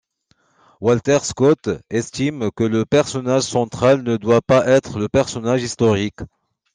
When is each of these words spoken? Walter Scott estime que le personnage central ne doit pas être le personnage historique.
Walter 0.79 1.19
Scott 1.19 1.69
estime 1.91 2.49
que 2.51 2.63
le 2.63 2.87
personnage 2.87 3.43
central 3.43 4.01
ne 4.01 4.17
doit 4.17 4.41
pas 4.41 4.65
être 4.65 4.97
le 4.97 5.07
personnage 5.09 5.61
historique. 5.61 6.21